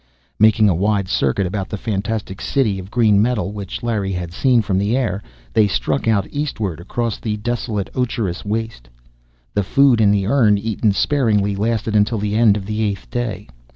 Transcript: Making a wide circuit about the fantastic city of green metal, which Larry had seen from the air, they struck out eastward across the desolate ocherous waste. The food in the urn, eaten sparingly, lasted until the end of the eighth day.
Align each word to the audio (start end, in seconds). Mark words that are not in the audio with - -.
Making 0.39 0.67
a 0.67 0.73
wide 0.73 1.07
circuit 1.07 1.45
about 1.45 1.69
the 1.69 1.77
fantastic 1.77 2.41
city 2.41 2.79
of 2.79 2.89
green 2.89 3.21
metal, 3.21 3.51
which 3.51 3.83
Larry 3.83 4.13
had 4.13 4.33
seen 4.33 4.63
from 4.63 4.79
the 4.79 4.97
air, 4.97 5.21
they 5.53 5.67
struck 5.67 6.07
out 6.07 6.25
eastward 6.31 6.79
across 6.79 7.19
the 7.19 7.37
desolate 7.37 7.91
ocherous 7.93 8.43
waste. 8.43 8.89
The 9.53 9.61
food 9.61 10.01
in 10.01 10.09
the 10.09 10.25
urn, 10.25 10.57
eaten 10.57 10.91
sparingly, 10.91 11.55
lasted 11.55 11.95
until 11.95 12.17
the 12.17 12.33
end 12.33 12.57
of 12.57 12.65
the 12.65 12.81
eighth 12.81 13.11
day. 13.11 13.47